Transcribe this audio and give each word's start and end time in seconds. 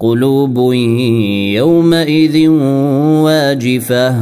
قلوب 0.00 0.72
يومئذ 1.52 2.48
واجفة 3.24 4.14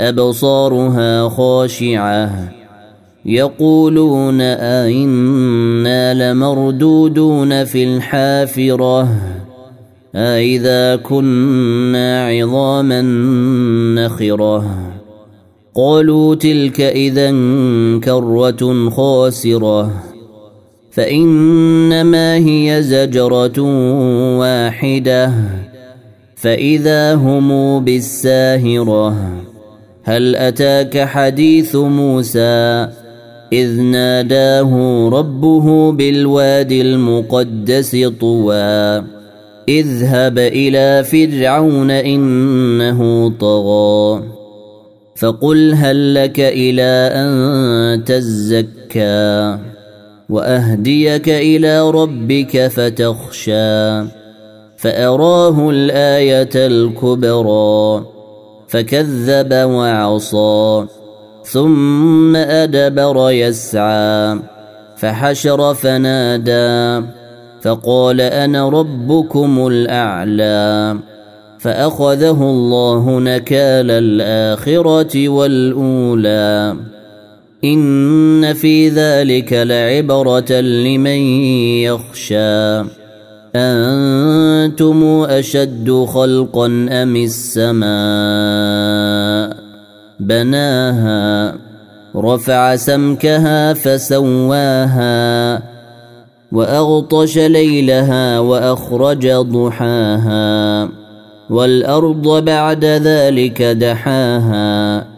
أبصارها 0.00 1.28
خاشعة. 1.28 2.52
يقولون 3.24 4.40
أئنا 4.40 6.32
لمردودون 6.32 7.64
في 7.64 7.84
الحافرة 7.84 9.08
أئذا 10.14 10.96
كنا 10.96 12.26
عظاما 12.26 13.02
نخرة. 13.94 14.64
قالوا 15.74 16.34
تلك 16.34 16.80
إذا 16.80 17.30
كرة 18.04 18.90
خاسرة. 18.90 20.07
فإنما 20.98 22.36
هي 22.36 22.82
زجرة 22.82 23.60
واحدة. 24.38 25.32
فإذا 26.36 27.14
هم 27.14 27.84
بالساهرة 27.84 29.16
هل 30.04 30.36
أتاك 30.36 30.98
حديث 30.98 31.76
موسى؟ 31.76 32.88
إذ 33.52 33.80
ناداه 33.80 35.08
ربه 35.12 35.92
بالوادي 35.92 36.82
المقدس 36.82 37.96
طوى. 38.20 39.04
اذهب 39.68 40.38
إلى 40.38 41.04
فرعون 41.04 41.90
إنه 41.90 43.30
طغى. 43.40 44.22
فقل 45.16 45.74
هل 45.74 46.14
لك 46.14 46.40
إلى 46.40 47.10
أن 47.14 48.04
تزكى؟ 48.04 49.58
وأهديك 50.28 51.28
إلى 51.28 51.90
ربك 51.90 52.66
فتخشى 52.66 54.02
فأراه 54.76 55.70
الآية 55.70 56.50
الكبرى 56.54 58.06
فكذب 58.68 59.52
وعصى 59.52 60.86
ثم 61.44 62.36
أدبر 62.36 63.30
يسعى 63.30 64.38
فحشر 64.96 65.74
فنادى 65.74 67.06
فقال 67.62 68.20
أنا 68.20 68.68
ربكم 68.68 69.66
الأعلى 69.66 70.98
فأخذه 71.58 72.42
الله 72.42 73.20
نكال 73.20 73.90
الآخرة 73.90 75.28
والأولى 75.28 76.76
إن 77.64 78.52
في 78.52 78.88
ذلك 78.88 79.52
لعبرة 79.52 80.52
لمن 80.60 81.18
يخشى. 81.82 82.78
أنتم 83.56 85.26
أشد 85.28 86.06
خلقا 86.08 86.66
أم 86.90 87.16
السماء؟ 87.16 87.88
بناها 90.20 91.54
رفع 92.16 92.76
سمكها 92.76 93.72
فسواها 93.72 95.62
وأغطش 96.52 97.38
ليلها 97.38 98.38
وأخرج 98.38 99.28
ضحاها 99.28 100.88
والأرض 101.50 102.44
بعد 102.44 102.84
ذلك 102.84 103.62
دحاها. 103.62 105.17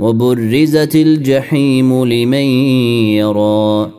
وبرزت 0.00 0.96
الجحيم 0.96 2.04
لمن 2.04 2.46
يرى. 3.20 3.90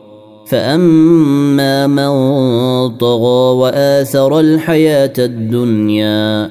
فأما 0.46 1.86
من 1.86 2.08
طغى 2.96 3.56
وآثر 3.56 4.40
الحياة 4.40 5.12
الدنيا 5.18 6.50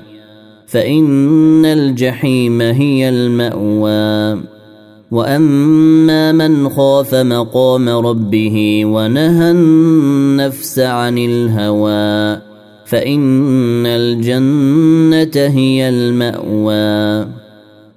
فإن 0.67 1.65
الجحيم 1.65 2.61
هي 2.61 3.09
المأوى. 3.09 4.41
وأما 5.11 6.31
من 6.31 6.69
خاف 6.69 7.15
مقام 7.15 7.89
ربه 7.89 8.85
ونهى 8.85 9.51
النفس 9.51 10.79
عن 10.79 11.17
الهوى 11.17 12.41
فإن 12.85 13.85
الجنة 13.85 15.47
هي 15.47 15.89
المأوى. 15.89 17.40